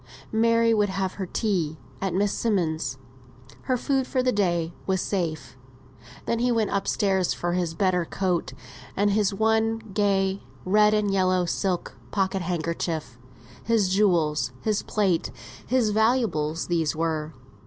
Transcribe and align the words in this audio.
Mary 0.31 0.73
would 0.73 0.89
have 0.89 1.13
her 1.21 1.27
tea 1.27 1.77
at 2.01 2.11
Miss 2.15 2.31
Simmonds'; 2.31 2.97
her 3.65 3.77
food 3.77 4.07
for 4.07 4.23
the 4.23 4.31
day 4.31 4.73
was 4.87 4.99
safe. 4.99 5.55
Then 6.25 6.39
he 6.39 6.51
went 6.51 6.71
up 6.71 6.87
stairs 6.87 7.35
for 7.35 7.53
his 7.53 7.75
better 7.75 8.03
coat, 8.03 8.53
and 8.97 9.11
his 9.11 9.31
one, 9.31 9.77
gay, 9.93 10.41
red 10.65 10.95
and 10.95 11.13
yellow 11.13 11.45
silk 11.45 11.99
pocket 12.09 12.41
handkerchief 12.41 13.19
his 13.63 13.89
jewels, 13.89 14.51
his 14.63 14.81
plate, 14.81 15.29
his 15.67 15.91
valuables, 15.91 16.65
these 16.65 16.95
were. 16.95 17.35